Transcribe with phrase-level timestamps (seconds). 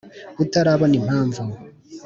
[0.43, 1.41] utarabona impamvu